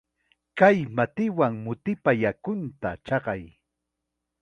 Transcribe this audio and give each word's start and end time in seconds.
Kay 0.57 0.77
matiwan 0.95 1.53
mutipa 1.65 2.11
yakunta 2.21 2.89
chaqay. 3.05 3.43